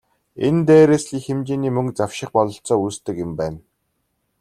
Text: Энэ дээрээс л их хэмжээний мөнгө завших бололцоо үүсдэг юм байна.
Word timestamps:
Энэ 0.47 0.61
дээрээс 0.67 1.05
л 1.09 1.15
их 1.17 1.25
хэмжээний 1.27 1.73
мөнгө 1.73 1.93
завших 1.99 2.29
бололцоо 2.35 2.77
үүсдэг 2.81 3.15
юм 3.25 3.31
байна. 3.39 3.59